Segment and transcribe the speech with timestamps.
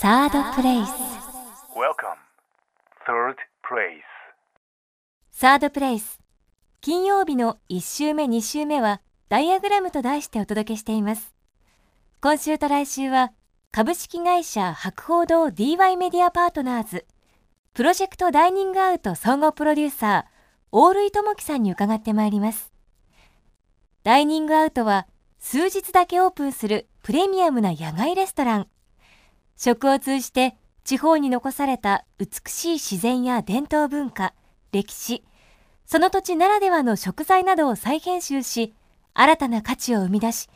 [0.00, 0.88] サードプレイス
[1.76, 2.16] Welcome.
[3.06, 4.00] Third place.
[5.30, 6.18] サードプレイス
[6.80, 11.34] 金曜日の1週目2週目はダイアグラムと題してお届けしています。
[12.22, 13.32] 今週と来週は
[13.72, 17.04] 株式会社博報堂 DY メディアパートナーズ
[17.74, 20.32] プロジェクトダイニングアウト総合プロデューサー
[20.72, 22.72] 大類智樹さんに伺ってまいります。
[24.02, 25.06] ダイニングアウトは
[25.40, 28.68] 数日だけオープンするプレミアムな野外レストラン
[29.62, 34.32] 食を通じて地方に残された美しい自然や伝統文化
[34.72, 35.22] 歴史
[35.84, 38.72] その土地ならではの食材などを再編集し
[39.12, 40.48] 新たな価値を生み出し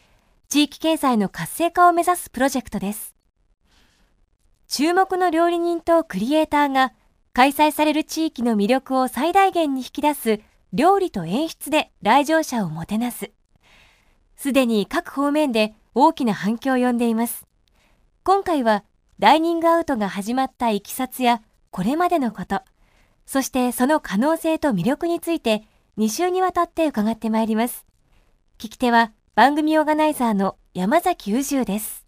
[0.49, 3.15] 地域経済の活性化を目指すプロジェクトです。
[4.69, 6.93] 注目の料理人とクリエイターが
[7.33, 10.41] 開催される地域の魅力を最大限に引き出す
[10.73, 13.33] 料理と演出で来場者をもてなす。
[14.37, 17.47] すでに各方面で大きな反響を呼んでいます。
[18.23, 18.85] 今回は
[19.21, 22.63] ダイニングアウトが始まったいきさつやこれまでのこと
[23.27, 25.63] そしてその可能性と魅力について
[25.99, 27.87] 2週にわたって伺ってまいります
[28.59, 32.05] 聞き手は番組オーガナイザーの山崎宇宙です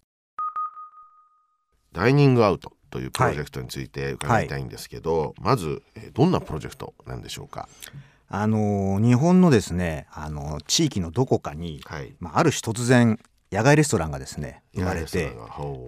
[1.93, 7.67] ダイニングアウトというプロジェクトについて伺いたいんですけど、まずえーどんなプロジェクトなんでしょうか？
[8.29, 12.15] あの日本のですねあの地域のどこかに、はい。
[12.19, 13.19] まあ、ある日突然
[13.51, 15.31] 野外レストランがですね生まれて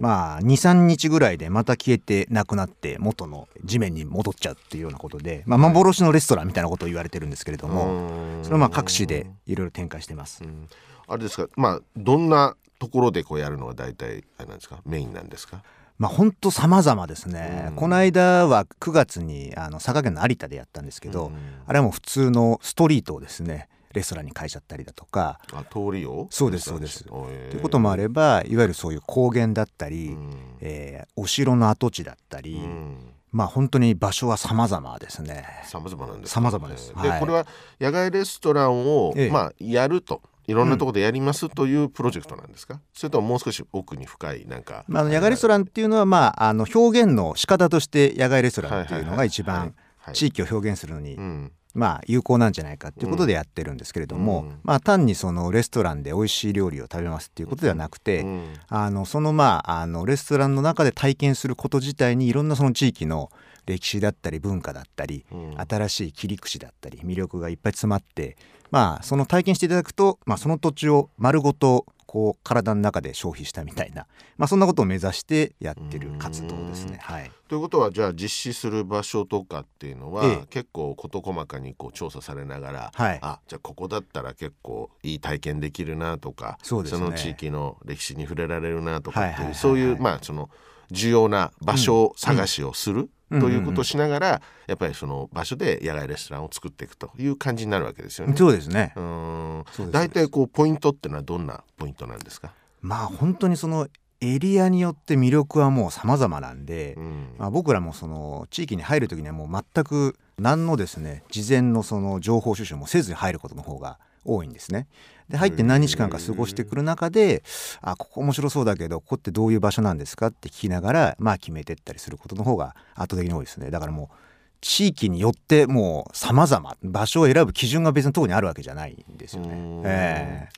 [0.00, 10.46] まあ23日ぐらいでまた消えてなくなって元の地面に戻っちゃうっていうようなことで、まあ、幻のレストランみたいなことを言われてるんですけれどもそれはまあ各地でいろいろ展開してますう。
[10.46, 10.68] ん
[11.06, 11.48] あれですか。
[11.56, 14.78] まあどんなところでこうやるのが大体あれなんですか？
[14.86, 15.62] メインなんですか？
[15.98, 21.34] まあ本当様々ですね、うんこの間は9月にあの佐賀県の有田でやったんですけど、うん
[21.66, 25.40] あれはもう普通のストリートをですねレストランに変えちゃったりだとか。
[25.52, 26.28] あ通りを？
[26.30, 27.04] そうですそうです。
[27.04, 30.34] ということもあればいわゆるそういう高原だったり、うん。
[30.60, 33.14] えーお城の跡地だったり、うん。
[33.32, 35.44] まあ本当に場所は様々ですね。
[35.66, 36.92] 様々なんです様々です。
[36.94, 37.12] はい。
[37.12, 37.46] でこれは
[37.80, 39.30] 野外レストランを、ええ。
[39.30, 50.14] まあやるといろんなところでやりますというプロジェクトなんですか、それとももう少し奥に深いなんか、まあ、野外レストランっていうのは、まあ、あの表現の仕方として野外レストランっていうのが一番はい。
[50.14, 54.58] 地域を表現するのに、うんまあ、有効なんじゃないかっていうことでやってるんですけれども、うん。
[54.64, 58.54] まあ、単にそのレストランで美味しい料理を食べますっていうことではなくて、うん。
[58.68, 63.30] あのそのまああのレストランの中で体験すること自体にいろんなその地域の
[63.66, 65.54] 歴史だったり文化だったり、うん。
[65.58, 68.36] 新しい切り口だったり魅力がいっぱい詰まって
[68.70, 74.04] まあその体験していただくと、まあ、その土地を丸ごとこう体の中で消費したみたいな、
[74.36, 76.98] まあ、そんなことを目指してやってる活動ですね。
[77.00, 80.46] はい、ということはじゃあ実施する場所とかっていうのは、ええ。
[80.50, 83.18] 結構事細かにこう調査されながら、はい。
[83.22, 86.90] あじゃあここだったら結構いい体験できるなとかそね。
[86.90, 90.50] の地域の歴史に触れられるなとかっていう、そういうまあその
[90.90, 98.34] 重要な場所探しをする、うんということをしながら、やっぱりその場所で野外レストランを作っていくという感じになるわけですよね。
[98.36, 98.92] そうですね。
[98.96, 103.88] うーん大体こうポイントってのはどんなポイントなんですか、まあ本当にその
[104.20, 107.34] エリアによって魅力はもう様々なんで、うん。
[107.38, 114.86] まあ、僕らもその地域に入る時にはもう全く何のですね事前のその情報収集もせずに入ることの方が多いんですね。
[115.28, 117.42] で入って何日間か過ごしてくる中で
[117.80, 123.70] あここ面白そうだけどここってどういう場所なんですかって聞きながらまあ決めてったりすることの方が圧倒的に多いですね。
[123.70, 124.16] だからもう
[124.60, 129.82] 地域によってもう様々場所を選ぶ基準が別に特にあるわけじゃないんですよね。
[129.84, 130.48] え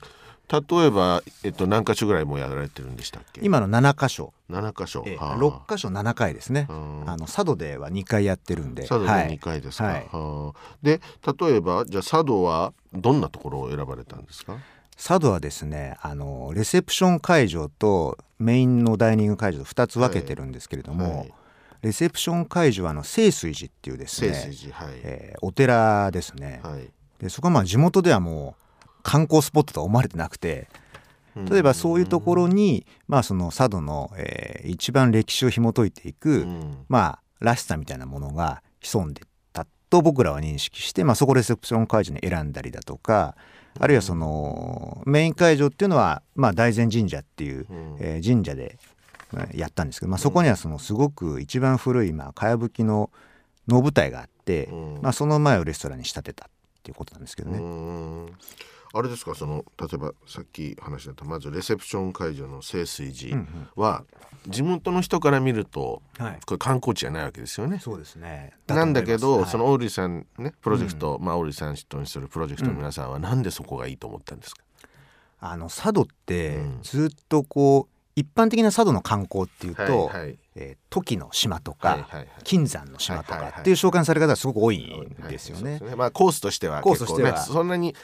[0.51, 3.41] 例えば、えっと、何箇所ぐらいもうやられてるんでしたっけ？
[3.41, 5.17] え今の7箇所、7箇所、ええ。
[5.17, 5.39] はあ。
[5.39, 6.67] 6箇所7回ですね。
[6.69, 7.05] うん。
[7.07, 8.83] あの佐渡では2回やってるんで。
[8.83, 9.29] 佐渡ではい。
[9.31, 10.09] 2回ですか、はい。
[10.13, 10.77] はあ。
[10.83, 11.01] で
[11.41, 14.57] 例えばじゃあ佐渡はどんなところを選ばれたんですか？
[14.97, 21.33] 佐渡はですねあのレセプション会場とメインのダイニング会場と2つ分けてるんですけれども、はい。
[21.81, 26.89] レセプション会場はあの清水寺っていうです清ね水寺はい、えーお寺ですね、はい。
[27.19, 28.62] でそこはまあ地元ではもう
[29.03, 30.69] 観光スポットとは思われてなくて
[31.35, 36.85] 例えばそういうところに、まあ、その佐渡の、えー一番歴史を紐解いていく、うん。
[36.89, 39.23] まあらしさみたいなものが潜んで
[39.53, 43.35] たと僕らは認識して、まあ、そこレセプション会場に選んだりだとか
[43.81, 47.97] あるいはそのメイン会場っていうのは、まあ、大善神社っていう、うん。
[47.99, 48.79] えー神社で
[49.33, 53.11] まあやったんですけど、まあ、そこにはそのすごく一番古い、まあ、かやぶきの
[53.67, 54.99] 能舞台があって、うん。
[55.03, 56.49] まあ、その前をレストランに仕立てたっ
[56.83, 58.33] ていうことなんですけどうね。
[58.95, 63.47] んあれですかその例えばさっき話だったまずレセプション会場の清水寺
[63.77, 64.05] は、
[64.47, 66.39] 地元の人から見るとはい。
[66.45, 67.79] これ観光地じゃないわけですよね。
[67.79, 68.53] そうですね。
[68.67, 69.49] なんだけど、と思い。
[69.49, 74.63] そのオーリーさんねプロジェクト、まあオーリーさんとにするプロジェクトの皆さんは、なんでそこがいいと思ったんですか、
[75.41, 76.79] あの佐渡ってうん。
[76.83, 79.89] ずっとこう一般的な佐渡の観光っていうと、は
[80.19, 85.81] いはいえートキの島とか、はいはいはい金山の島とかっていう紹介のされ方がすごく多いんですよね。
[85.97, 87.95] まあコースとしてはコースとしてはそんなに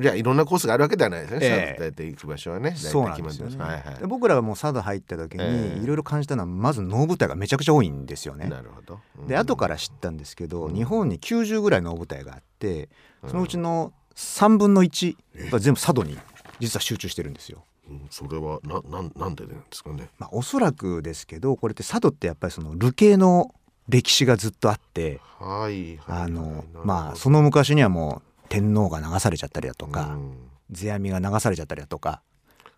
[0.00, 1.40] いやいろんなコースがあるわけではないですね。
[1.42, 2.74] ええ大体行く場所はね。
[2.76, 8.48] そうなんですよね、はいはいで僕らがもう佐渡入った時ええにいろいろ感じたのはまず能舞台がめちゃくちゃ多いんですよね。
[8.48, 8.98] なるほど。
[9.20, 12.88] うんで後から知ったんですけど、うん日本に90ぐらい能舞台があって
[13.28, 16.18] そのうちの3分の1が全部佐渡に
[16.58, 17.64] 実は集中してるんですよ。
[17.92, 20.08] うんそれはななんなんでなんですかね？
[20.18, 23.54] まあ、おそらくですけどこれって佐渡ってやっぱりその流刑の
[23.88, 26.22] 歴史がずっとあってはいはい。
[26.22, 30.36] あのまあその昔にはもう天皇が流されちゃったりだとかうん
[30.72, 32.22] 世阿弥が流されちゃったりだとか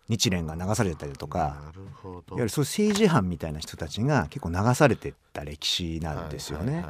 [0.07, 1.57] 日蓮が流されちゃったりだとか。
[2.03, 6.85] いわゆるそういう政治犯みたいな人たちが結構流されてった歴史なんですよね。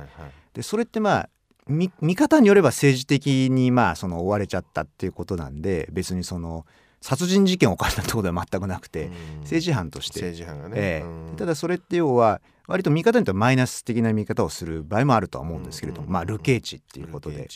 [0.54, 1.30] でそれってまあ
[1.68, 6.66] 見見方によれば政治的にまあその追われちゃったっていうことなんで別にその
[7.06, 9.12] 殺人事件を起こしたってことは全くなくて、うん。
[9.42, 10.22] 政治犯として。
[10.22, 10.76] 政治犯がね。
[10.76, 11.06] ええ。
[11.06, 11.36] うん。
[11.36, 16.14] ただそれって要は割と見方によってはマイナス的な見方をする場合もあるとは思うんですけれども、うん。
[16.14, 17.38] まあ流刑地っていうことで。
[17.38, 17.50] はい。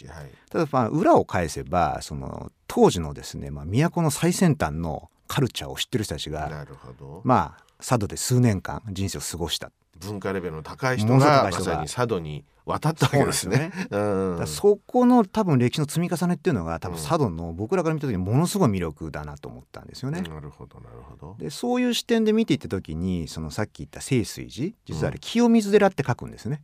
[0.52, 7.22] ただまあ裏を返せばその当時のですね、まあ、都の最先端のカルチャーを知ってる人たちがなるほど。
[7.24, 9.72] まあ佐渡で数年間人生を過ごした。
[9.98, 13.72] 文化レベルの高い人がまさに佐渡に渡ったわけですね。
[13.90, 20.22] うんだからそこの多分歴史の積み重ねっていうのが多分うん佐渡の僕らから見た時にものすごい魅力だなと思ったんですよね。
[20.22, 21.36] なるほどなるほど。
[21.40, 26.62] でそういう視点で見ていった時にそのさっき言った清水寺実はあれ清水寺って書くんですね。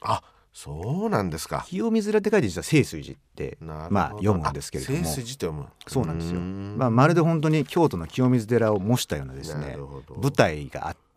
[0.00, 1.64] あそうなんですか。
[1.68, 5.66] 清水寺って書いて実は清水寺ってまあ読むんですけれどもあ清水寺って読む。
[5.86, 6.40] そうなんですよ。
[6.40, 9.76] んまあ、まるで本当に京都の清水寺を模したようなですなね
[10.20, 11.07] 舞台があって、うん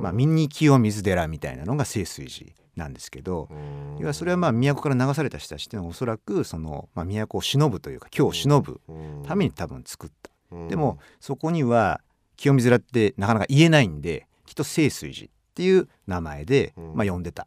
[0.00, 3.96] まあ、ミニ清水寺みたいなのが清水寺なんですけど、うん。
[3.98, 9.22] 要はそれはまあ都から流された人たちっていうのはおそらくその、まあ、都を忍ぶというか京を忍ぶうん。
[9.26, 10.30] ために多分作った。
[10.52, 10.68] うん。
[10.68, 12.00] でもそこには
[12.36, 16.94] 清水寺ってなかなか言えないんできっと清水寺っていう名前で、うん。
[16.94, 17.46] まあ、呼んでた。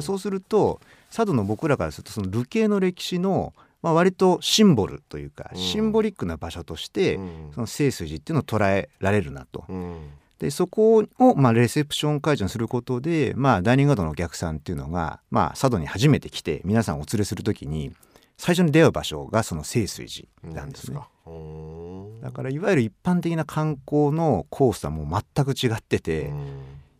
[0.00, 5.58] そうすると佐渡の僕らからするとその流刑の歴史の、まあ、割とシンボルというか、うん。
[5.58, 7.50] シンボリックな場所として、うん。
[7.54, 9.64] その清水寺っていうのを捉えられるなと。
[10.40, 17.92] うんでそこを、まあ、レセプション会場にすることで、まあ、ダイニングガードのお客さんっていうのが、まあ、佐渡に初めて来て皆さんお連れする時に
[18.38, 20.06] 最初に出会う場所がその清水
[20.42, 20.98] 寺なんですね。
[22.22, 26.46] だからいわゆる一般的な観光のコースとはもう全く違ってて、うん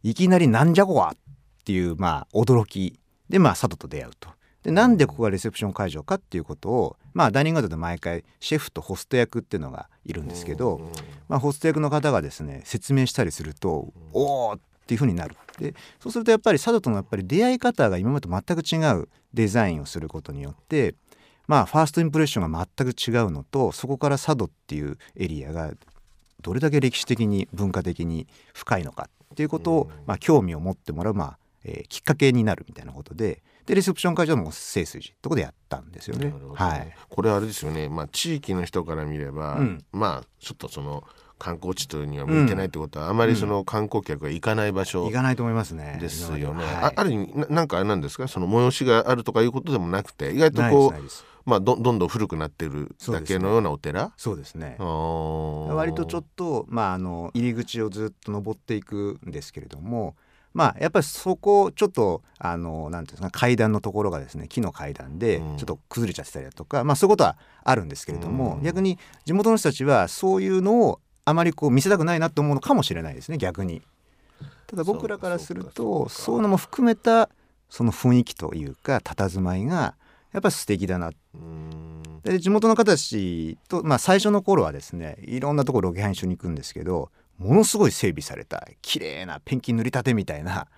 [0.03, 1.19] いきなり「なんじゃこわ!」っ
[1.65, 2.99] ていうまあ驚き
[3.29, 4.31] でまあ佐渡と出会うと。
[4.63, 10.93] でなんでここがレセプション会場かっていうことをまあダイニングガードで毎回シェフとホスト役っていうのがいるんですけど、うん
[11.29, 15.37] まあ、ホスト役の方がですね説明したりすると「おお!」っていうふうになる。
[15.59, 20.95] でそうするとやっぱり佐渡とのやっぱり出会い方が今までと全く違うデザインをすることによって
[21.47, 25.73] まあファーストインプレッションが全く違うのとそこから佐渡っていうエリアが
[26.41, 36.33] どれだけ歴史的に文化的に深いのかっていうことを、まあ、興味を持ってもらう、まあえーきっかけになるみたいなことででレセプション会場も清水寺ってことでやったんですよね。
[36.55, 39.85] はい、これあれですよね、まあ、地域の人から見れば、うん。
[39.93, 41.05] まあちょっとその
[41.39, 45.99] 観光地とには向いてないってことは、あまりその観光客が行かない場所行かないと思いますね。
[46.01, 46.65] ですよね。
[46.65, 48.29] あある意味ななんかあれなんですか？
[48.29, 54.13] その催しがあるとかいうことでもなくて意外とこうまあどどんどん古くなってるだけのようなお寺？
[54.19, 54.77] そうですね。
[54.79, 60.15] 割割とちょっと、まあ、あの入り口をずっと登っていくんですけれども、
[60.53, 65.57] まあ、やっぱりそこちょっとあのなんていうんですか階段のところがですね木の階段でうん。
[65.57, 68.63] ちょっと崩れちゃってたりだとか、まあ、そういうことはあるんですけれども、うん。
[68.63, 73.83] 逆に地元の人たちはそういうのをあまりこう見せたくないなと思うのかもしれないですね逆に。
[74.67, 76.11] ただ僕らからするとか。
[76.11, 77.29] そういうのも含めた
[77.69, 79.95] その雰囲気というか佇まいが
[80.33, 81.11] やっぱ素敵だな。
[81.35, 82.03] うん。
[82.23, 90.69] で地元の方たちと、まあ、最初の頃はですねいろんなところロケハン一緒に行くんですけどものすごい整備された綺麗なペンキ塗りたてみたいな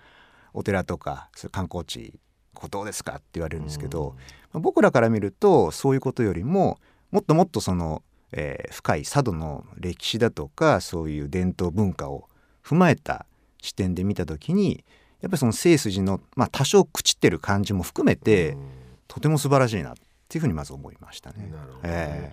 [0.53, 2.13] お寺とかそういう観光地
[2.53, 4.15] こうどうですかって言われるんですけど、
[4.53, 6.79] まあ僕らから見るとそういうことよりも
[7.11, 8.01] もっともっとその、
[8.31, 12.27] えー深い佐渡の歴史だとかそういう伝統文化を
[12.63, 13.25] 踏まえた
[13.61, 14.83] 視点で見た時に
[15.21, 18.67] やっぱりその清筋の、まあ、多少朽ちってる感じも含めて、うん。
[19.07, 19.93] とても素晴らしいなっ
[20.27, 21.49] ていうふうにまず思いましたね。
[21.49, 21.79] なるほどね。
[21.83, 22.31] え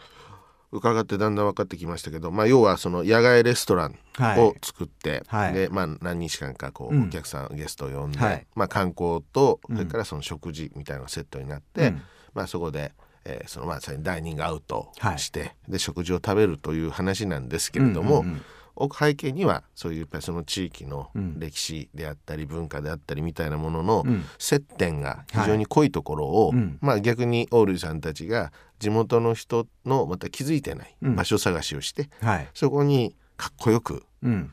[0.72, 3.98] 伺ってだんだん分かってきましたけど、まあ、要はその野外レストラン
[4.38, 5.52] を作って、はい。
[5.52, 7.02] でまあ、何日間かこう、うん。
[7.04, 8.46] お客さんゲストを呼んで、はい。
[8.54, 9.76] まあ、観光とうん。
[9.76, 12.02] それからその食事みたいなのがセットになって、うん。
[12.34, 12.92] まあ、そこで、
[13.24, 15.18] えーそのまあダイニングアウトはい。
[15.18, 18.42] して、で食事を食べるという話なんですけれども、うんうんうん。
[18.42, 18.44] 奥
[18.76, 21.38] 背景にはそういうやっぱりその地域のうん。
[21.38, 24.24] 歴史であったり文化であったりみたいなもののうん。
[24.38, 31.16] 接点が非常に濃いところを、まあ、逆にオールイさんたちが地元の人のまた気づいてないうん。
[31.16, 34.52] 場所探しをして、はい、そこにかっこよくうん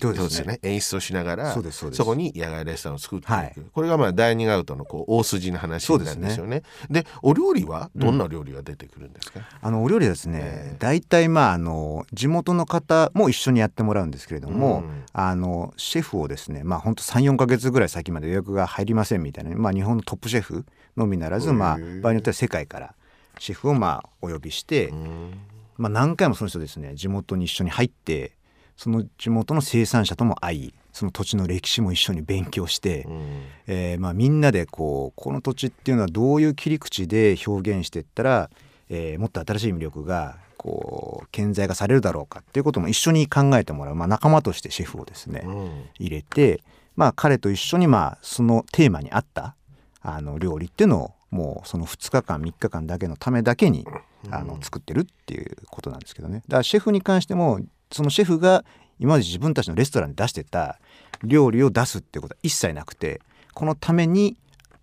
[0.00, 0.58] そうですね。
[0.62, 3.54] 演出をしながらそこに野外レストランを作っていく、はい。
[3.72, 6.62] これがまあダイニングアウトのこう大筋の話なんですよね。
[6.90, 10.76] でお料理はどんな料理が出てくるんですか、あのお料理はですね、ええ。
[10.80, 15.04] 大体まああの地元の方も一緒にやってもらうんですけれども、うん。
[15.12, 22.94] あのシェフをですねまあ本当34か月ぐらい先まで予約が入りませんみたいな、まあ、日本のトップシェフのみならず、まあ、場合によっては世界から
[23.38, 25.34] シェフをまあお呼びして、うん。
[25.76, 28.32] まあ、何回もその人ですね地元に一緒に入って
[28.76, 33.42] その地元の生産者とも会いその土地の歴史も一緒に勉強して、うん。
[33.66, 38.50] えーまあ、みんなでこうこの土地っていうのはどういう切り口で表現していったら、
[38.88, 45.84] えーもっと新しい魅力がこう顕在化されるだろうかっていうことも一緒に考えてもらう、まあ、仲間としてシェフをですね、うん。
[45.98, 46.62] 入れて、
[46.94, 49.56] まあ、彼と一緒にまあそのテーマに合った
[50.00, 53.84] あの料理っていうのをもうその2日間3日間だけのためだけに
[54.30, 56.42] あの作ってるっていうことなんですけどね。
[56.46, 57.58] だからシェフに関しても
[57.94, 58.64] そのシェフが
[58.98, 60.80] 今まで自分たちのレストランで出してた
[61.22, 63.20] 料理を出すっていうことは一切なくて
[63.54, 64.36] このために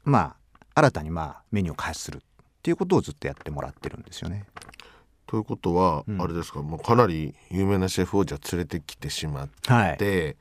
[0.06, 0.36] ま
[0.74, 2.20] あ新たにまあメニューを開発するっ
[2.64, 4.46] ていうことをずっとやってもらってるんですよね。
[5.28, 6.22] ということは、うん。
[6.22, 10.38] あれですかもうかなり有名なシェフをじゃあ連れてきてしまっはい、て、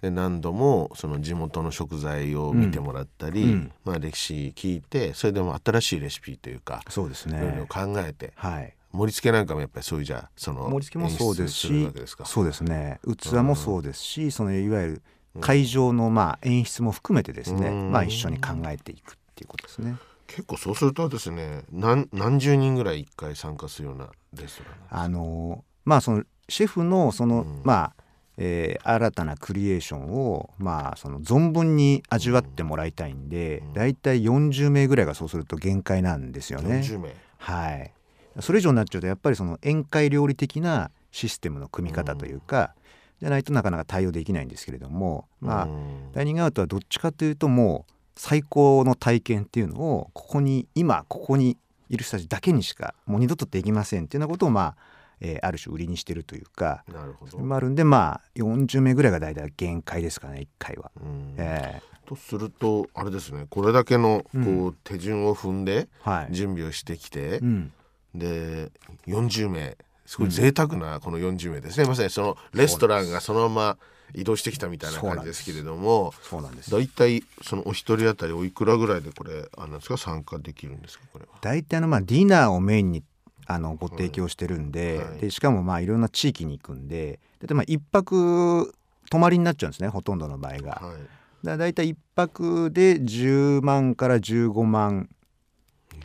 [0.00, 3.48] で何度もその地元の食材を見てもらったり、うん。
[3.48, 7.66] うんまあ、歴史聞いてそれでも新しいレシピというかそうですいろいろね。
[7.68, 11.92] 考えてはい、盛り付けなんかもやっぱりそういうじゃあその盛り付けもそうですし
[12.24, 13.00] そうですね。
[13.06, 15.02] 器もそうですし、そのいわゆる
[15.40, 17.92] 会場のまあ演出も含めてですね、うん。
[17.92, 19.96] まあ、一緒に考えていくっていうことですね。
[20.26, 27.60] 結構そうするとですね何何十人ぐらい一回参加するようなレストランあのまあそのシェフのその、うん。
[27.64, 28.02] まあ、
[28.36, 33.72] えー新たなクリエーションをまあその存分に味わってもらいたいんで、うん。
[33.74, 36.80] だいたい40名ぐらいがそうすると限界なんですよね。
[36.80, 37.14] 40名。
[37.38, 37.92] はい。
[38.40, 42.74] それ以上になっちゃうとやっぱりその宴会料理的なシステムの組み方というか、
[43.20, 46.12] じゃないとなかなか対応できないんですけれども、まあ、うん。
[46.12, 51.56] ダイニングアウトはどっちかというともう最高の体験っていうのをここに今ここに
[51.88, 54.76] いる人たちだけにしかもう二度とできませんっていうようなことをまあ、
[55.20, 60.90] えーある種売りにしてるというかなるほど、それもあるんでまあ40名ぐらいが大体限界ですかね1回は。
[61.00, 61.34] うん。
[61.38, 64.76] えとするとあれですねこれだけのこう、うん。
[64.84, 67.72] 手順を踏んでーはい、準備をしてきてう、ん、
[68.14, 68.70] で
[69.06, 73.78] 40名すごい贅沢なこの40名ですね、まさにそのレストランがそのまま
[74.14, 76.70] 移動してきたみたいな感じですけれどもそうなんです。
[76.70, 79.98] だいたいそのお一人当たりおいくらぐらいでこれあなんですか？
[79.98, 81.04] 参加できるんですか？
[81.12, 81.32] これは。
[81.42, 83.02] 大体あのまあディナーをメインに
[83.46, 85.18] あのご提供してるんで,、はい。
[85.18, 88.74] でしかもまあいろんな地域に行くんででまあ一泊
[89.10, 90.70] 泊まりになっちゃうんですねほとんどの場合が。
[90.82, 91.46] はい。
[91.46, 95.08] ら大体一泊で10万から15万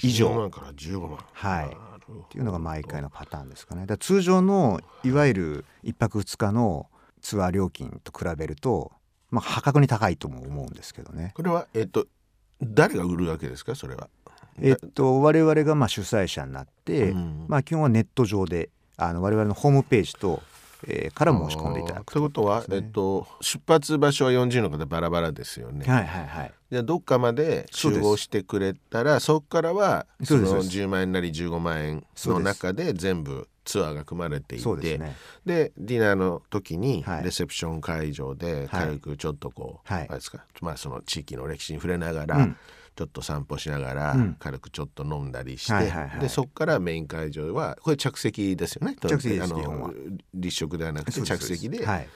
[0.01, 0.29] 以上。
[0.29, 1.17] 10万から15万。
[1.31, 1.77] はい
[2.21, 3.85] っていうのが毎回のパターンですかね。
[3.85, 6.87] だ通常のいわゆる一泊二日の
[7.21, 8.91] ツアー料金と比べると、
[9.31, 11.31] まあ、破格に高いとも思うんですけどね。
[11.35, 12.05] これはえっと
[12.61, 13.75] 誰が売るわけですか？
[13.75, 14.09] それは。
[14.61, 20.43] えっと我々がまあ主催者になって、うんまあ、基本はネット上であの我々のホームページと、
[20.87, 25.85] えーから申し込んでいただくということは、えっと、出発場所は40の方バラバラですよね。
[25.85, 26.53] はいはいはい。
[26.73, 30.77] じゃあどっかまで集合してくれたらそこからはそうのそですそうです。
[30.79, 35.15] 10万円なり15万円の中で全部ツアーが組まれていてですね。
[35.45, 37.25] でディナーの時にはい。
[37.25, 40.05] レセプション会場で軽くちょっとこう、はい。
[40.05, 42.57] あれですかまあその地域の歴史に触れながら、うん。
[42.95, 44.35] ちょっと散歩しながら、うん。
[44.39, 46.19] 軽くちょっと飲んだりして、はいはいはい。
[46.21, 48.95] でそこからメイン会場はこれ着席ですよね。
[48.99, 49.93] 着席あの
[50.33, 52.09] 立食ではなくて着席ではい。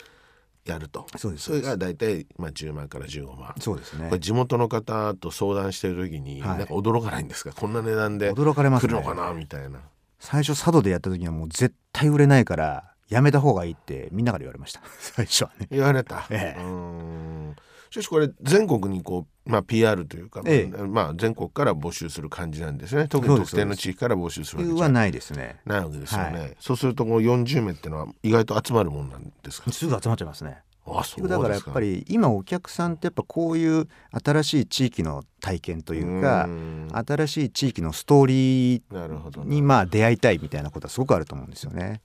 [0.71, 3.53] やると、そうですそれが大体、まあ、10万から15万。
[3.59, 4.19] そうですねこれ。
[4.19, 7.51] 地元の方と相談してる時に、はいなんか驚かないんですか？
[7.53, 9.33] こんな値段で驚かれますね来るのかな？
[9.33, 9.79] みたいな。
[10.19, 14.81] 最初佐渡でやった時にはもう絶対売れないからやめた方がいいってみんなから言われました。
[14.99, 15.67] 最初はね。
[15.71, 16.25] 言われた。
[16.29, 16.67] ええうー
[17.51, 17.55] ん
[17.89, 23.07] しかしこれ全国にこう、まあ、PR というか、えまあ、全国から募集する感じなんですね。
[23.07, 25.59] 特に特定の地域から募集するわけじないですね。
[25.65, 26.57] ないわけですよね、はい。
[26.59, 29.71] そうするとこの40名っていうのは意外と集まるもんなんですか？
[29.71, 30.59] すぐ集まっちゃいますね。
[30.89, 33.89] あそうだからやっぱり今お客さんってやっぱこういう
[34.23, 36.87] 新しい地域の体験というかん。
[36.93, 42.01] 新しい地域のストーリーにまあ出会いたいみたいなことはすごくあると思うんですよね。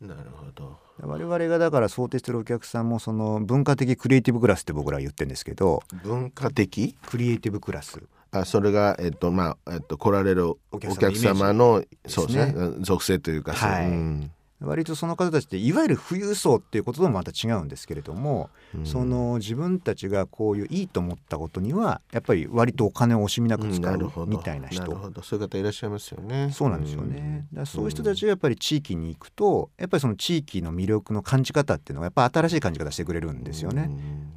[0.00, 0.76] なるほど。
[1.00, 6.96] 我々がだから想定してるお客さんもその文化的クリエイティブクラスって僕らは言ってるんですけど文化的？
[7.06, 8.02] クリエイティブクラス。
[8.32, 12.52] あそれが、えっとまあえっと、来られるおお客客様のねそうですね。
[12.54, 13.70] うん属性というかそう。
[13.70, 13.86] はい。
[13.86, 18.86] うん割とその方たちっていわゆる富裕層っていうことともまた違うんですけれども、うん。
[18.86, 25.22] その自分たちがこういういいと思ったことにはやっぱり割とお金を惜しみなくうん使うみたいな人、なるほど。
[25.22, 26.50] そういう方いらっしゃいますよね。
[26.52, 33.90] そうなんですよね、だからそういう人たちがやっぱり地域に行くとやっぱりその地域の魅力の感じ方っていうのがやっぱ新しい感じ方してくれるんですよね。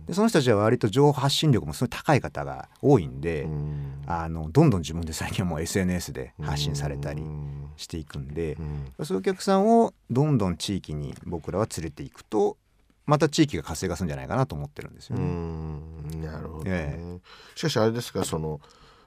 [0.09, 4.03] でその人たちは割と情報発信力もすごい高い方が多いんで、うん。
[4.07, 8.57] あのどんどん自分で最近はもう SNS で発信されたりうんしていくんで
[8.97, 9.05] う、ん。
[9.05, 12.57] そういうお客さんをどんどん地域に僕らは連れていくと
[13.05, 15.25] また地域が活性化するんじゃないかなと思ってるんですようね。
[15.25, 16.21] ん。
[16.23, 17.19] なるほどね、え。
[17.53, 18.59] しかしあれですかその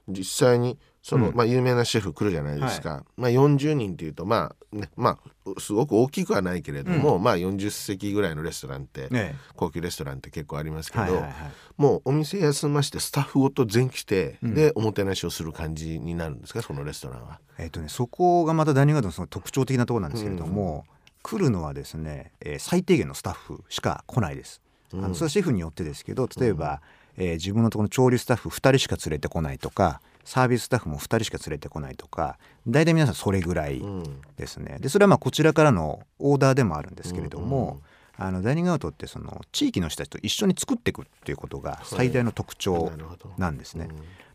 [0.09, 1.35] 実際にその、うん。
[1.37, 11.33] まあ、有名なシェフ来るじゃないですか、まあ、40人っていうとまあねまあすごく大きくはないけれども、まあ40席ぐらいのレストランって、え高級レストランって結構ありますけど、はいはいはい。
[11.77, 14.55] もうお店休ましてスタッフごと全来て、うん。
[14.55, 17.41] でおもてなしをする感じになるんですかそのレストランは？
[17.59, 20.85] えっとね、そこがまたダイニングガードのその特徴的なところなんですけれども、
[21.23, 24.61] 来るのはですね、えー最低限のスタッフしか来ないです。
[24.95, 25.03] あうん。
[25.03, 26.81] のそれはシェフによってですけど例えば、
[27.17, 34.79] えー自分のところの調理スタッフ2人しか連れてこないとかサービススタッフも2人しか連れてこないとか大体皆さんそれぐらいうんですね。
[34.81, 37.81] でそれはまあこちらからのオーダーでもあるんですけれども、
[38.17, 42.93] あのダイニングアウトってその地域の人たちと一緒に作っていくっていうことが最大の特徴
[43.39, 43.89] なんですね。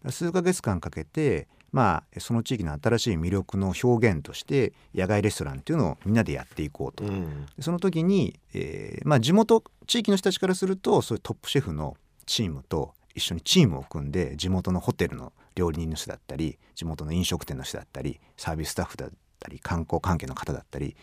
[0.10, 7.03] 数ヶ月間かけて、まあ、その地域の新しい魅力の表現として野外レストランっていうのをみんなでやっていこうと。
[7.03, 19.10] うんうんその時に、えーまあ、地元地域の人たちからするとそういうトップシェフのチームと一緒にチームを組んで地元のホテルの料理人の人だったり地元の飲食店の人だったりサービススタッフだっ
[19.40, 20.96] たり観光関係の方だったり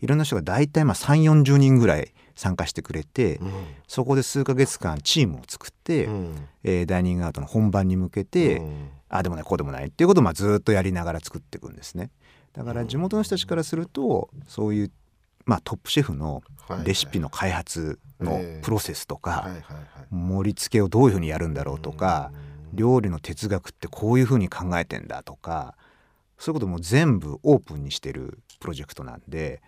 [0.00, 3.40] いろんな人が大体まあ3 4 0人ぐらい参加してくれて、
[3.86, 6.48] そこで数ヶ月間チームを作って、うん。
[6.64, 8.88] えーダイニングアウトの本番に向けて、うん。
[9.08, 12.10] ああでもないこうでもないっていうことをまあずっとやりながら作っていくんですね。
[12.52, 14.90] だから地元の人たちからするとそういう、
[15.44, 18.62] まあ、トップシェフのはいレシピの開発のええ。
[18.62, 19.48] プロセスとか、
[20.10, 22.30] 盛り付けをどういうふうにやるんだろうとか、
[22.72, 25.74] 料理の哲学ってこういうふうに考えてんだとか
[26.38, 29.62] そういうことも全部オープンにしてるプロジェクトなんで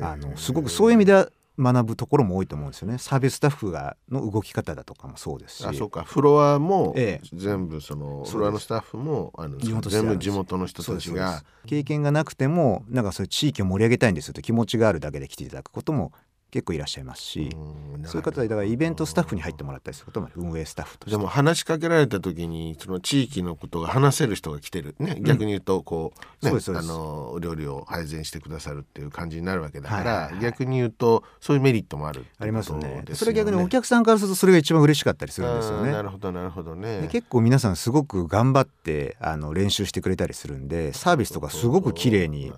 [0.00, 2.98] あのすごくそういう意味では学ぶところも多いと思うんですよね。
[2.98, 5.66] サービススタッフがの動き方だとかもそうですし。
[5.66, 6.02] あそうか。
[6.02, 7.28] フロアもええ。
[7.32, 11.42] 全部そのすフロアのスタッフもあの地元全部地元の人たちが。
[11.66, 16.12] 経験がなくてもなんかそういう地域を盛り上げたいんですよと気持ちがあるだけで来ていただくことも
[16.56, 20.34] 結構いらっしゃいますし、うんそういう方でだからイベントスタッフに入ってもらったりすることもある。
[20.36, 21.16] 運営スタッフとして。
[21.16, 24.94] でも話しかけられた時にその地域のことが話せる人が来てる。
[24.98, 25.18] ね。
[25.20, 26.84] 逆に言うとこう,、ねそうですそうです。
[26.84, 30.42] あのお料理を配膳してくださるっていう感じになるわけだから、はいはいはい。
[30.42, 33.04] 逆に言うとそういうメリットもあるってことありますね。
[33.12, 35.92] それ逆にお客さんからするとそれが一番嬉しかったりするんですよね。
[35.92, 37.02] なるほどなるほどね。
[37.02, 42.52] で結構皆さんすごく頑張ってあの練習してくれたりするんでサービスとかすごく綺麗に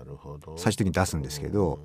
[0.56, 1.80] 最終的に出すんですけど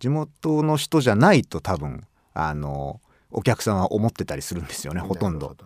[0.00, 5.56] 地元の人じゃないと多分あのお客さんは思ってたりするんですよねほとんど。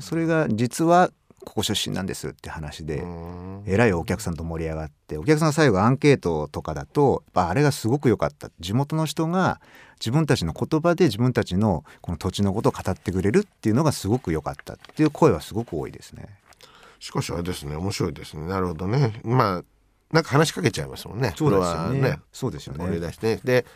[0.00, 1.10] それが実は
[1.44, 3.62] ここ出身なんですって話で、うん。
[3.66, 8.50] えらいお客さんと盛り上がってお客さんが最後アンケートとかだとあれがすごく良かった。
[8.58, 9.60] 地元の人が
[10.00, 16.28] 自分たちの言葉で自分たちのこの土地のことを語ってくれるっていうのがすごく良かったっていう声はすごく多いですね。
[16.98, 18.46] しかしあれですね面白いですね。
[18.46, 19.20] なるほどね。
[19.22, 19.64] まあ
[20.12, 21.34] なんか話しかけちゃいますもんね。
[21.36, 22.18] そうですよね。
[22.32, 23.00] そうですよね。
[23.00, 23.36] 出して。
[23.36, 23.66] で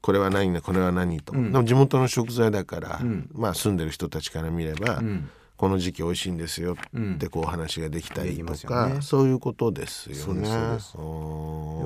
[0.00, 1.52] これは何ねこれは何と、うん。
[1.52, 3.30] でも地元の食材だから、うん。
[3.32, 5.30] まあ住んでる人たちから見れば、うん
[5.62, 7.14] この時期美味しいんですようん。
[7.14, 9.00] ってこう話ができたりとますよか、ね。
[9.00, 10.48] そういうことですよね。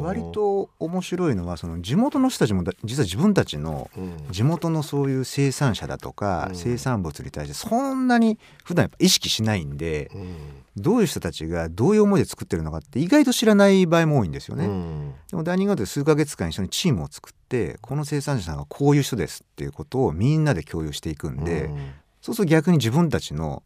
[0.00, 4.16] 割と面白いのはその地元の人たちもだ実は自分たちのうん。
[4.30, 6.56] 地元のそういう生産者だとか、うん。
[6.56, 10.36] 生産物に対してそんなに普段やっぱ意識しないんで、うん。
[10.78, 14.64] どういう人たちがどういう思いで作ってるのかって意外と知らない場合も多いんですよね。
[14.64, 15.12] うん。
[15.30, 21.90] でもダイニングアウトで数ヶ月間一緒にチームを作ってこの生産者さんがこういう人ですっていうことをみんなで共有していくんで、うん
[22.26, 23.62] そうすると逆に自分たちの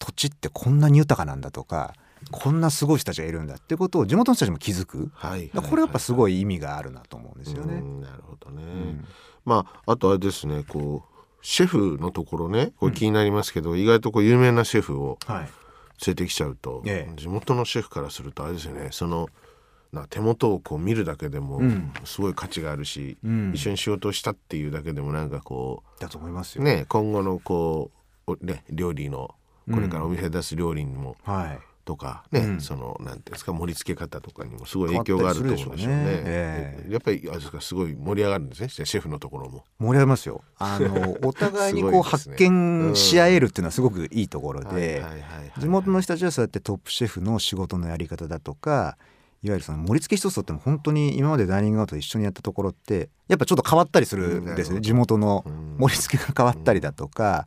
[0.00, 1.94] 土地ってこんなに豊かなんだとか
[2.32, 5.12] こんなすごい人たちがいるんだってことを地元の人たちも気づく。
[5.14, 7.74] はいだからこれやっぱすいごい意味があるなと思うんですよね。
[7.76, 8.64] うんなるほどね。
[8.64, 9.04] うん
[9.44, 15.50] まああとあれですねこうシェフのところねこれ気になりますけど、意外とこう有名なシェフをはい、連
[16.08, 19.28] れてきちゃうと、ええ地元のシェフからするとあれですよねその
[19.92, 26.64] な手元をこう見るだけでもうんすごい価値があるし、うん一緒に仕事をしたっていうだけでもなんかこだと思いますうよ。
[26.64, 27.99] ね今後のこう、お
[28.40, 29.34] ね、料理の
[29.72, 31.58] これからお店で出す料理にも、はい。
[31.84, 32.60] とかね、うん。
[32.60, 35.96] そのなんていうんですか盛り付け方とかにもすごい影響があると思うんですよね。
[35.96, 36.04] ね。
[36.24, 36.92] ええ。
[36.92, 39.64] やっぱりあれですかすごい盛り上がるんですねシェフのところも。
[39.78, 40.42] 盛り上がりますよ。
[40.58, 45.02] あのお互いにこう発見し合えるっていうのはすごくいいところで、
[45.58, 48.96] 地元の人たちはそうやってトップシェフの仕事のやり方だとか
[49.42, 54.76] いわゆるその盛り付け一つとっても本当に今までダイニングアウトで一緒にやったところってやっぱちょっと変わったりするんですうん。
[54.76, 55.76] ね地元のうん。
[55.78, 57.46] 盛り付けが変わったりだとか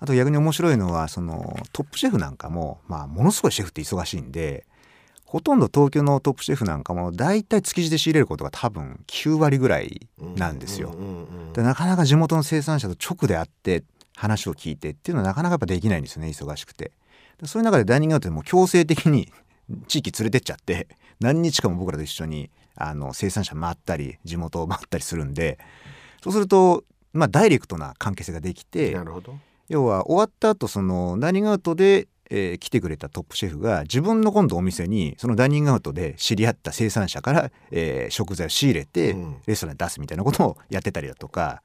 [0.00, 4.64] あと逆に面白いのはそのトップシェフなんかもまあものすごいシェフって忙しいんで
[5.24, 10.94] ほとんど東京のトップシェフなんかも大体築地で仕入れることが多分9割ぐらいなんですよ。
[11.54, 13.84] なかなか地元の生産者と直で会って
[14.16, 16.92] 話を聞いてっていうのはなかなかやっぱできないんですよね忙しくて。
[17.40, 19.30] でそういう中でダイニングアウトでもう強制的に
[19.86, 20.88] 地域連れてっちゃって
[21.20, 25.58] 何日間も僕らと一緒にあの生産者回ったり地元を回ったりするんで
[26.22, 29.34] そうするとまあダイレクトな関係性ができてなるほど
[29.68, 39.36] 要は終わった後そのダイニングアウトで、えー来てくれたトップシェフが自分の今度お店にそのダイニングアウトで知り合った生産者から、えー食材を仕入れてうん。
[39.46, 41.62] レストランに出すみたいなことをやってたりだとか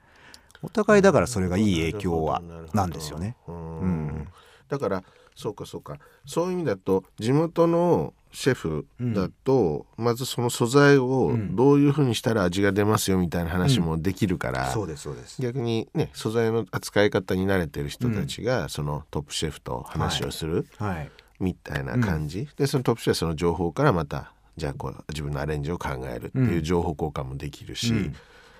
[0.61, 2.41] お互いだからそれがいい影響は
[2.73, 3.35] なんですよね。
[3.47, 3.79] うん。
[3.79, 4.27] うん。
[4.69, 5.03] だから
[5.35, 5.97] そうかそうか。
[6.25, 11.55] そういう意味だと地元のシェフだと、まずその素材をうん。
[11.55, 15.41] どういうふうにしたら味が出ますよみたいな話もできるから、そうですそうです。
[15.41, 21.11] 逆にね素材の扱い方に慣れてる人たちが、そのトップシェフと話をするはい。
[21.39, 28.15] みたいな感じ、でそのトップシェフはその情報からまたじゃあこう自分のアレンジを考えるっていう情報交換もできるし、うん。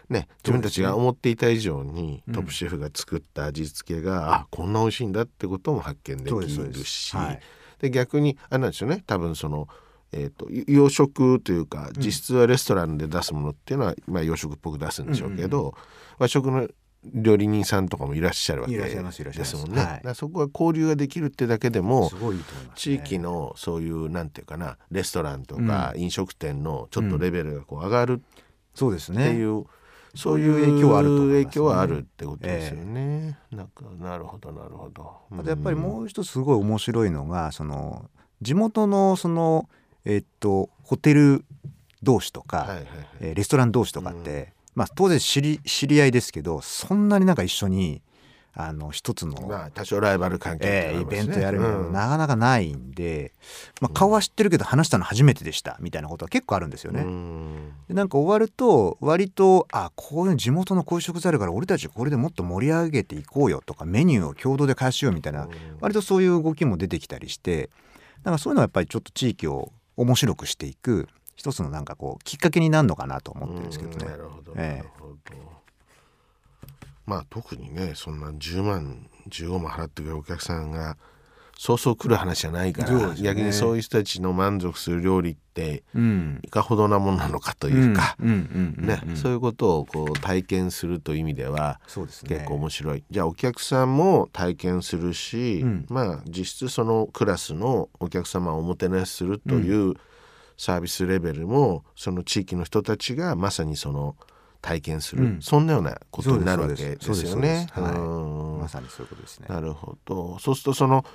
[0.09, 2.33] ね、自分たちが思っていた以上にうん。
[2.33, 7.39] トップシェフが作った味付けが、あこんな美味しいんだってことも発見できるしはい
[7.83, 9.03] で逆にあれなんですよね。
[9.05, 9.67] 多分その、
[10.13, 15.75] えー、とよ洋食というか実質はレストランで出すものっていうのは、まあ、洋食っぽく出すんでしょうけど、
[16.17, 16.69] 和食の
[17.03, 18.89] 料理人さんとかもいらっしゃるわけで
[19.43, 19.81] すもんね。
[19.81, 20.15] はい。
[20.15, 28.21] そこは交流ができるってだけでもすごいいいと思います、地域のそういうなんていうかなレストランとか飲食店のちょっとレベルがこう上がる
[28.73, 29.27] そうですね。
[29.27, 29.65] っていう、
[30.15, 33.39] そういう影響はあるとね影響はあるってことですよね。
[33.51, 35.11] なんかなるほどなるほど。
[35.31, 38.09] あとやっぱりもう一つすごい面白いのがその
[38.41, 39.69] 地元のその
[40.05, 41.45] えっとホテル
[42.03, 42.85] 同士とか、はいはいはい。
[43.21, 48.01] えーレストラン同士とかって、まあ当然知り知り合いですけどそんなになんか一緒に
[48.55, 51.93] あの一つの、まあ多少ライバル関係ってえーイベントやるみたいなのうん。
[51.93, 53.33] なかなかないんで、
[53.81, 57.01] まあ、顔は知ってるけど話したの初めてでしたみたいなことは結構あるんですよね。
[57.01, 57.73] うん。
[57.87, 65.47] でなんか終わると割とあこういう地元のこういう食材あるから俺たちこれでもっと盛り上げていこうよとかメニューを共同で開発しようみたいな
[65.79, 67.69] 割とそういう動きも出てきたりして
[68.23, 73.97] なんかそういうのはやっぱりちょっと地域を面白くしていく一つのなんかこうきっかけになるのかなと思ってるんですけどね。
[73.99, 74.11] うん。
[74.11, 74.77] なるほど、ええ。
[74.77, 75.15] なるほど。
[77.05, 80.97] まあ特にねそんな10万15万払ってくれるお客さんが
[81.57, 83.21] そうそう来る話じゃないから、ね。
[83.21, 86.39] 逆にそういう人たちの満足する料理ってうん。
[86.43, 88.17] いかほどなものなのかというか、
[89.15, 92.35] そういうことをこう体験するという意味ではそうですね。
[92.35, 95.85] 結構面白い、じゃあお客さんも体験するし、うん。
[95.89, 99.93] まあ実質そのクラスのお客様をおもてなしするという
[100.57, 104.15] サービスレベルもその地域の人たちがまさにその
[104.63, 105.41] 体験する、うん。
[105.41, 107.67] そんなようなことになるわけですすよね。
[107.75, 109.47] まさにそういうことですね。
[109.49, 110.39] なるほど。
[110.39, 111.05] そうするとその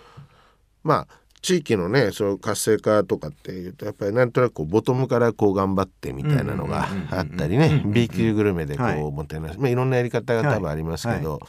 [0.85, 1.09] まあ
[1.41, 7.83] 地域のねその活性化とかっていうとやっぱりなんとなくこうボトムからこう頑張ってみたいなのがあったりね。
[7.87, 9.01] B 級グルメでこはい。
[9.01, 11.41] うもてなし、まあ、いろんなやり方が多分ありますけど、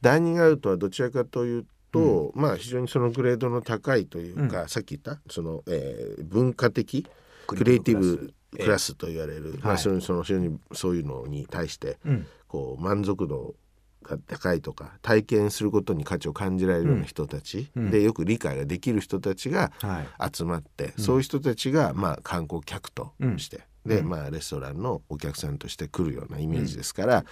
[0.00, 7.04] ダイニングアウトはどちらかというと、まあ非常にそのグレードの高いというか、さっき言ったその、えー文化的
[7.48, 12.26] クリエイティブクラスと言われる、まあ、はいそのその非常にそういうのに対してうん。
[12.46, 13.54] こう満足度
[14.02, 17.90] が高いとか体験することに価値を感じられるような人たち、うん。
[17.90, 20.34] でよく理解ができる人たちがはい。
[20.34, 24.08] 集まって、そういう人たちがまあ観光客として、でうん。
[24.08, 27.24] まあレストランのお客さんとして来るようなイメージですから、はい。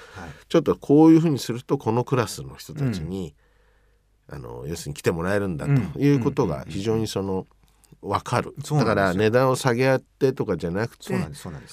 [0.48, 3.34] ちょっとこういうふうにするとこのクラスの人たちに、
[4.28, 7.46] あの要するに来てもらえるんだということが非常にその
[8.06, 11.14] 分かる、だから値段を下げ合ってとかじゃなくて。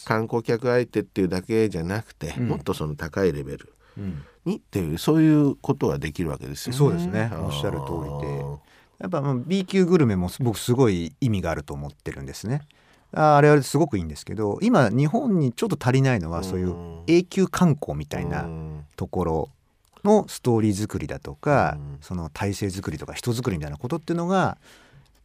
[0.05, 2.47] 観光客相手っていうだけじゃなくて、うん。
[2.49, 4.23] もっとその高いレベルうん。
[4.45, 6.71] にっていうそういうことができるわけですよ。
[6.73, 6.77] ね。
[6.77, 7.31] そうですね。
[7.33, 8.43] おっしゃる通りで。
[8.99, 12.61] やっぱまあ B 級グルメも僕すごい意味があると思ってるんですね。
[13.15, 18.85] ああれはすごくいいんですけど今日本にちょっと足りないのはそういう A 級観光みたいなうん。
[18.95, 19.49] ところ
[20.03, 21.97] のストーリー作りだとか、うん。
[22.01, 24.57] その体制作りとか人作りみたいなことっていうのが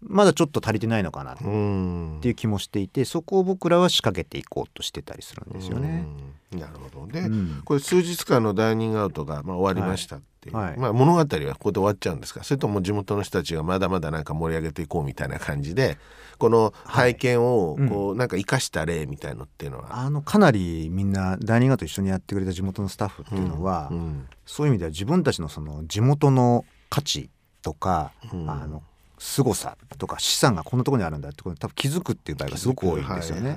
[0.01, 2.19] まだちょっと足りてないのかなっうん。
[2.21, 6.07] ていう気もしていてそこを僕らは仕掛けていこうとしてたりするんですよね。
[6.53, 6.59] うん。
[6.59, 7.07] なるほど。
[7.07, 7.63] ね、うん。
[7.65, 10.71] これ数日間のダイニングアウトがまあ終わりましたっていう、はい。
[10.71, 10.79] はい。
[10.79, 12.45] まあ、物語はここで終わっちゃうんですか。
[12.45, 15.99] それとも地元の人たちがまだまだなんか盛り上げていこうみたいな感じで
[16.39, 24.29] この体験をはいこうなんか生かした例みたいのっていうのは、あのかなりみんなダイニングアウト一緒にやってくれた地元のスタッフっていうのは、うん。
[24.47, 27.31] そういう意味では自分たちのその地元の価値
[27.63, 28.49] とか、うん。
[28.49, 28.83] あの
[29.19, 33.57] 凄さとか資産がこんなところにあるんだってことに多分気づくっていう場合がすごく多いんですよね。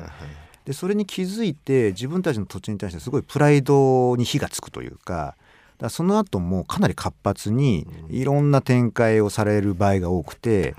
[0.66, 5.36] でそれに気づいて自分たちの土地に対してすごいプライドに火がつくというか
[5.80, 10.76] だその後もかなり活発にいろんな展開をされる場合が多くて、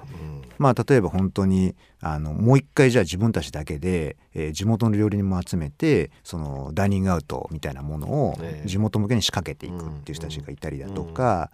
[0.59, 11.51] まあ例えば本当にあのもう一回じゃあ自分たちだけで、えー地元の料理人も集めてそのダイニングアウトみたいなものをええ地元向けに仕掛けていくっていう人たちがいたりだとか。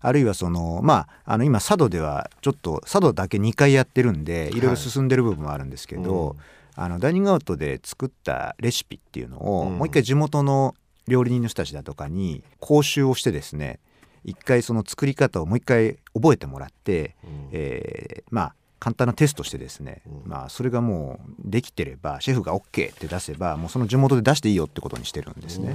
[0.00, 4.60] あるいはそのまああの今佐渡ではちょっと佐渡だけ2回やってるんでい。
[4.60, 6.36] ろいろ進んでる部分もあるんですけど、
[6.74, 9.78] あのダイニングアウトで作ったレシピっていうのを、うん。
[9.78, 10.74] もう一回地元の
[11.06, 13.80] 料理人の人たちだとかに講習をしてですね
[14.24, 17.48] 一回その作り方をもう一回覚えてもらって、うん。
[17.52, 20.30] えーまあ簡単なテストしてですね、うん。
[20.30, 25.74] まあそれがもうできてればシェフが OK って出せばもうその地元で出していいよってことにしてるんですね。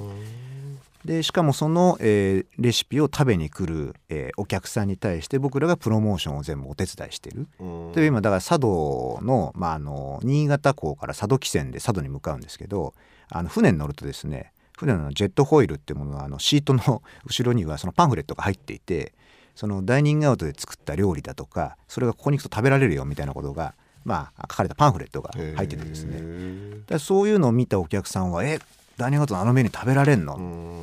[1.06, 7.48] でしかもその、えーレシピを食べに来る、えーお客さんに対して僕らがプロモーションを全部お手伝いしてる。
[7.60, 7.92] うん。
[7.92, 12.94] で今だから佐渡の,、まあ、あの新潟港から佐渡汽船で佐渡に向かうんですけど
[13.30, 19.14] あの船に乗るとですね船のジェットホイールっていうものはあのシートの 後ろにはそのパンフレットが入っていて
[19.56, 26.82] そのダイニングアウトで作った料理だとかそれがここに行くと食べられるよみたいなことが、まあ、書かれたパンフレットが入っててですね。
[26.88, 28.60] だそういうのを見たお客さんは「え
[28.98, 30.34] ダイニングアウトのあのメニュー食べられんの?」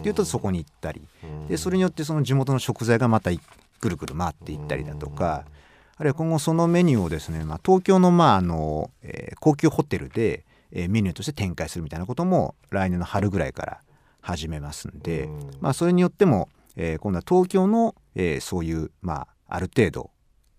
[0.00, 1.02] っていうとそこに行ったり。
[1.48, 3.40] でそれによってその地元の食材がまたい
[3.80, 5.44] ぐるぐる回っていったりだとか。
[5.96, 13.80] あるいは今後そのメニューをですね、まあ、東京の,、まああのえー高級ホテルで、えーメニューとして展開するみたいなことも来年の春ぐらいから
[14.22, 15.50] 始めますんで、うん。
[15.60, 20.10] まあ、それによっても、えー今度は東京の、えーそういう、まあ、ある程度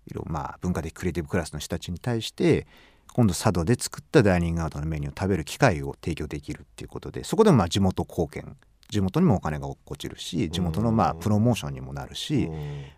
[0.06, 2.68] いろまあ、文化的クリエイティブクラスの人たちに対して
[3.14, 8.56] 今度佐渡で作ったダイニングアウトのメニューを食べる機会を提供できるっていうことでそこでもまあ地元貢献
[8.92, 12.50] 地元にもお金が落ちるし地元のまあプロモーションにもなるし、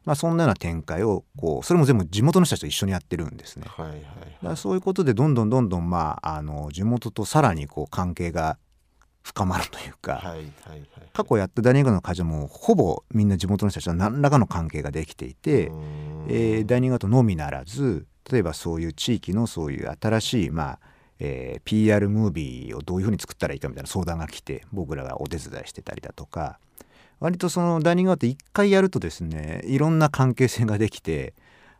[0.05, 3.67] まあ、そんなような展開をこうそれも全部地元の人たちと一緒にやってるんですね。
[3.67, 8.57] はいはいだからそういうことでどんどんどんどん、まあ、あの地元とさらにこう関係が
[9.23, 10.35] 深まるというか、
[11.13, 15.71] 過去やったダイニングの会社もほぼみんな地元の人たちと何らかの関係ができていて、
[16.27, 20.79] えーダイニングアウトのみならず例えばそういう地域のそういう新しい、まあ
[21.19, 26.59] えー PR ムービーをどういうふうに作ったらいいかみたいな相談が来て僕らがお手伝いしてたりだとか
[27.21, 31.33] 割とそのダイニングアウト一回やるとですねいろんな関係性ができて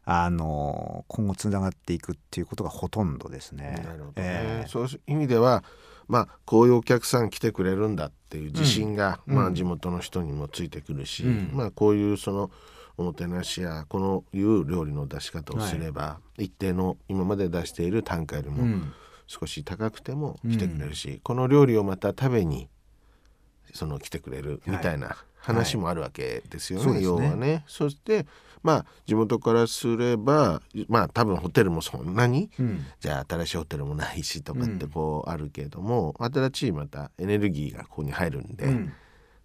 [0.06, 3.82] あの今後つながっていくっていうことがほとんどですね。
[3.86, 4.70] なるほどね、えー。
[4.70, 5.64] そういう意味では
[6.08, 9.34] まあこういうお客さん来てくれるんだっていう自信が、うん。
[9.34, 11.52] うんまあ地元の人にもついてくるし、うん。
[11.54, 12.52] まあこういうその
[12.98, 18.94] おもてなしやこのいう料理の出し方をすれば、一定の今まで出している単価よりもうん。
[19.26, 22.70] 少し高くても来てくれるし、この料理をまた食べに
[23.74, 27.08] その来てくれるみたいな話もあるわけですよね、そうですね。
[27.08, 27.64] 要はね。
[27.68, 28.28] そして
[28.64, 32.86] まあ地元からすればまあ多分ホテルもそんなにうん。
[33.00, 34.90] じゃあ新しいホテルもないしとかってうん。
[34.90, 38.94] こうあるけども、新しいまたエネルギーがここに入るんで、うん。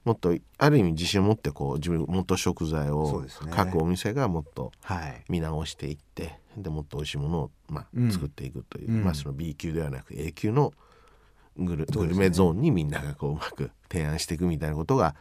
[0.05, 5.25] もっとある意味自信を持ってこう自分元食材を各お店がもっとはい。
[5.29, 8.13] 見直していってでもっと美味しいものを、まあうん。
[8.13, 9.05] 作っていくという、うん。
[9.05, 10.73] まあその B 級ではなく A 級の
[11.57, 15.14] グル,、グルメゾーンにみんながこううまく提案していくみたいなことが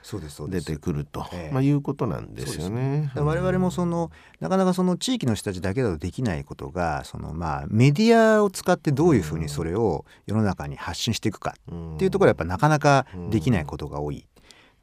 [0.50, 1.54] 出てくると、ええ。
[1.54, 3.12] まあ、いうことなんですよね。
[3.14, 14.26] だから我々もそのなかなかその地域の人たちだけだとできないことがそのまあメディアを使ってどういうふうにそれを世の中に発信していくかうんっていうところはやっぱなかなかできないことが多い。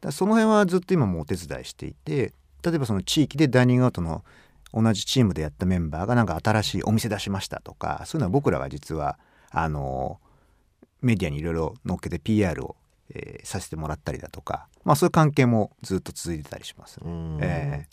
[0.00, 4.24] だその辺はずっと今もお手伝いしていて例えばその地域でダイニングアウトの
[4.72, 9.18] 同じチームでやったメンバーがなんか新しいお店出しましたとかそういうのは僕らが実は
[9.50, 10.18] あの
[11.00, 12.76] メディアにいろいろ載っけて PR を、
[13.10, 16.98] えーさせてもらったりだとか、まあ、そういう関係もずっと続いてたりします。
[17.04, 17.38] うん。
[17.40, 17.86] え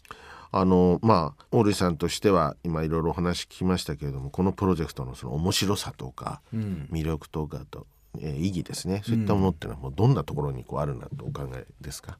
[0.53, 6.89] あのまあオーさんとしては今いろいろお話聞きましたけれどもこのプロジェクトのその面白さとかうん。
[6.91, 7.87] 魅力とかと、
[8.19, 9.01] えー意義ですね。
[9.05, 12.17] そういったものっていうのはもうどんなところにこうあるんだとお考えですか、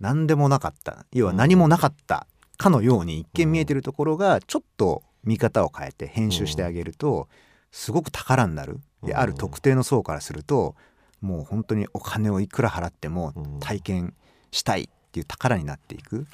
[0.00, 1.06] 何でもなかった。
[1.12, 2.26] 要は何もなかった
[2.56, 7.28] かのように一見見えてるところがちょっと見方を変えて編集してあげると
[7.72, 8.78] すごく宝になる。
[9.02, 9.18] でうん。
[9.18, 10.76] ある特定の層からすると
[11.22, 13.60] もう本当にお金をいくら払ってもうん。
[13.60, 14.14] 体験
[14.50, 16.16] したいっていう宝になっていく。
[16.16, 16.26] やっ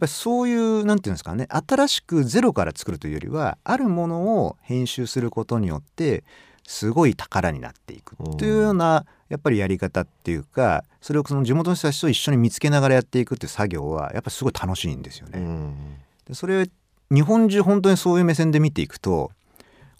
[0.00, 6.22] ぱりそういうなんていうんですかね新しくゼロから作るというよりはあるものを編集することによって
[6.66, 8.14] すごい宝になっていく。
[8.36, 15.38] というようなやっぱりやり方っていうかそれをその地元の人たちと一緒に見つけながらやっていくっていう作業はやっぱりすごい楽しいんですよね。
[15.38, 15.96] うん。
[16.26, 16.68] でそれ
[17.10, 19.30] 日本中本当にそういう目線で見ていくと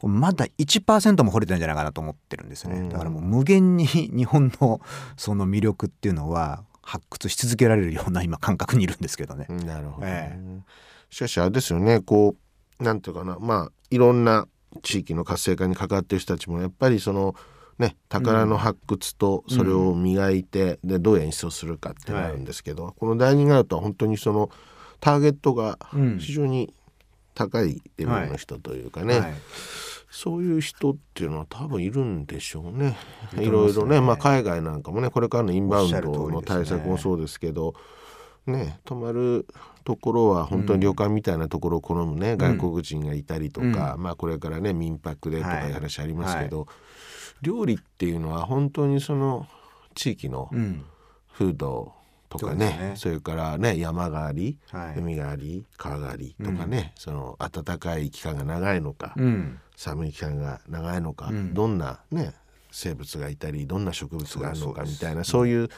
[0.03, 2.89] まだ1%も掘れてないんじゃないかなと思ってるんですね、うん。
[2.91, 4.81] だからもう無限に 日本の
[5.17, 9.47] その魅力っていうのは発掘し続けられるような今感覚にいるんですけどね。
[9.49, 10.39] なるほど、ね。
[10.39, 10.61] え
[11.11, 12.01] しかしあれですよね。
[12.01, 12.37] こ
[12.79, 13.39] うなんていうかな。
[13.41, 14.47] まあいろんな
[14.83, 17.35] 地域の活性化に関わってる人たちもやっぱりその
[17.79, 24.51] ね宝の発掘とそれを磨いて、でどう演出をするかってなるんですけど、このダイニングアウトは本当にその
[25.01, 26.19] ターゲットがうん。
[26.19, 26.73] 非常に
[27.37, 29.35] 高いレベルの人というかね、はい。
[30.11, 32.97] そういう人っていうのは多分いるんでしょうね。
[33.35, 33.45] いね。
[33.45, 37.75] いろいろね、まあ、海外なんかもねこれからのインバウンドの対策もそうですけど
[38.47, 39.47] ね泊まる
[39.85, 45.71] ところは本当に旅館みたいなところを好むね、外国人がいたりとか、まあこれからね民泊でとかい。
[45.71, 46.67] う話ありますけど、
[47.43, 49.47] 料理っていうのは本当にその
[49.95, 50.85] 地域のうん。
[51.39, 51.93] 風土
[52.39, 52.93] とかね,、ね。
[52.97, 54.99] それからね山があり、はい。
[54.99, 59.59] 海があり川がありとかね、その暖かい期間が長いのか、うん。
[59.77, 61.55] 寒い期間が長いのか、うん。
[61.55, 62.35] どんなね
[62.71, 65.69] 生物がいたりどんな植物があるのかみたいなそういう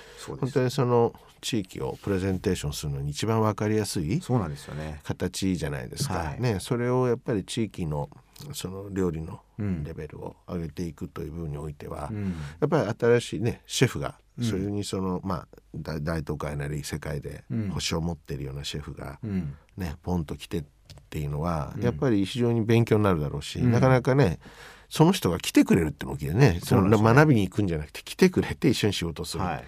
[0.40, 5.00] 本当にその地域をプレゼンテーションするのに一番わかりやすいそうなんですよね。
[5.04, 6.40] 形じゃないですか、はい。
[6.40, 8.10] ねそれをやっぱり地域の
[8.52, 9.84] その料理のうん。
[9.84, 12.36] レベルを上げていくという部分においては、うん。
[12.60, 17.68] やっぱり新しいねシェフがうんそれにその、まあ大大都会なり世界でうん。
[17.70, 19.54] 星を持ってるようなシェフがうん。
[19.76, 20.64] ねポンと来てっ
[21.10, 21.82] ていうのは、うん。
[21.82, 23.72] やっぱり非常に勉強になるだろうし、うん。
[23.72, 24.38] なかなかね
[24.88, 26.60] その人が来てくれるってのも大きいよね。
[26.62, 29.64] その学びに行くんじゃなくて来てくれて一緒に仕事をする、はい。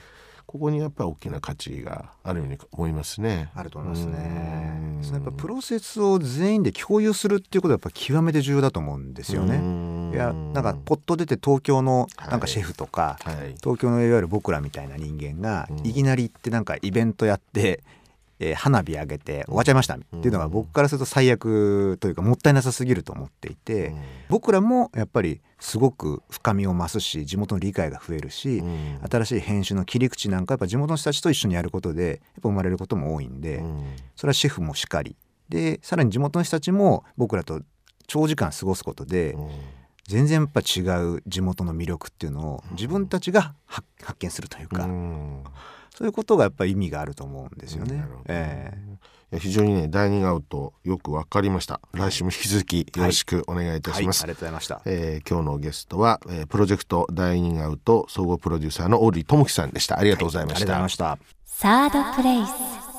[0.46, 3.50] ここにやっぱり大きな価値があるように思いますね。
[3.54, 9.56] あると思いますねうんそのやっぱプロセスを全員で共有するっていうことはやっぱ極めて重要だと思うんですよね。
[9.56, 10.10] うん。
[10.14, 12.30] いやなんかポッと出て東京のはい。
[12.30, 13.54] なんかシェフとか、はい。
[13.62, 15.86] 東京のいわゆる僕らみたいな人間がうん。
[15.86, 17.82] いきなり行ってなんかイベントやって、
[18.40, 19.94] えー花火上げて終わっちゃいました。
[19.94, 24.00] っていうのが僕からすると最悪というかもったいなさすぎると思っていて、うん。
[24.28, 29.00] 僕らもやっぱりすごく深みを増すし地元の理解が増えるし、うん。
[29.08, 33.84] 新しい編集の切り口なんかやっぱ地元の人たちと一緒にやることでやっぱ生まれることも多いんで、うん。
[34.16, 35.16] それはシェフもしかり。
[35.48, 37.60] でさらに地元の人たちも僕らと
[38.06, 39.48] 長時間過ごすことで、うん。
[40.06, 45.44] 全然やっぱ違う地元の魅力っていうのを自分たちが発発見するというか、うん
[45.94, 48.04] そういうことがやっぱり意味があると思うんですよね。
[48.26, 48.72] え
[49.32, 51.80] いや非常にねダイニングアウトよくわかりました。
[51.92, 54.82] 来週も引き続きよろしくお願いいたします、りがとうございました。
[54.86, 59.98] えー今日のゲストは、えープロジェクトダイニングアウト総合プロデューサーのオーリー智樹さんでした。
[59.98, 61.18] ありがとうございまありした、がとうございました。
[61.44, 62.89] サードプレイス